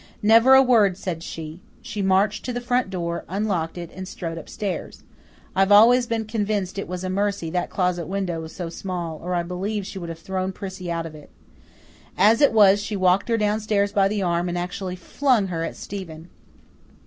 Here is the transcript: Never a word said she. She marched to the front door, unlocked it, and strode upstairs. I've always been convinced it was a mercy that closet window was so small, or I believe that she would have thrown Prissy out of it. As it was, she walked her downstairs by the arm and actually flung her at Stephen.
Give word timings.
Never 0.23 0.55
a 0.55 0.63
word 0.63 0.97
said 0.97 1.21
she. 1.21 1.61
She 1.83 2.01
marched 2.01 2.43
to 2.45 2.53
the 2.53 2.59
front 2.59 2.89
door, 2.89 3.23
unlocked 3.29 3.77
it, 3.77 3.91
and 3.93 4.07
strode 4.07 4.39
upstairs. 4.39 5.03
I've 5.55 5.71
always 5.71 6.07
been 6.07 6.25
convinced 6.25 6.79
it 6.79 6.87
was 6.87 7.03
a 7.03 7.09
mercy 7.11 7.51
that 7.51 7.69
closet 7.69 8.07
window 8.07 8.41
was 8.41 8.51
so 8.51 8.67
small, 8.69 9.19
or 9.23 9.35
I 9.35 9.43
believe 9.43 9.83
that 9.83 9.89
she 9.91 9.99
would 9.99 10.09
have 10.09 10.17
thrown 10.17 10.53
Prissy 10.53 10.91
out 10.91 11.05
of 11.05 11.13
it. 11.13 11.29
As 12.17 12.41
it 12.41 12.51
was, 12.51 12.81
she 12.81 12.95
walked 12.95 13.29
her 13.29 13.37
downstairs 13.37 13.91
by 13.91 14.07
the 14.07 14.23
arm 14.23 14.49
and 14.49 14.57
actually 14.57 14.95
flung 14.95 15.49
her 15.49 15.63
at 15.63 15.75
Stephen. 15.77 16.29